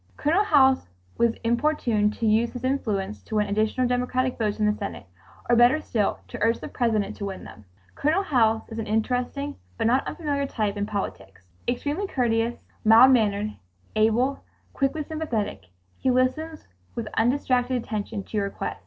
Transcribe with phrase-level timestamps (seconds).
[0.17, 4.73] Colonel House was importuned to use his influence to win additional Democratic votes in the
[4.75, 5.05] Senate,
[5.47, 7.65] or better still to urge the President to win them.
[7.93, 11.45] Colonel House is an interesting but not unfamiliar type in politics.
[11.67, 13.51] Extremely courteous, mild mannered,
[13.95, 14.43] able,
[14.73, 15.65] quickly sympathetic,
[15.99, 16.65] he listens
[16.95, 18.79] with undistracted attention to your request.